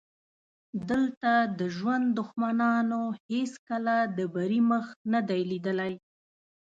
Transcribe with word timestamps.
دلته 0.89 1.31
د 1.59 1.61
ژوند 1.77 2.05
دښمنانو 2.19 3.01
هېڅکله 3.29 3.95
د 4.17 4.19
بري 4.35 4.61
مخ 4.71 4.85
نه 5.11 5.19
دی 5.29 5.41
لیدلی. 5.51 5.93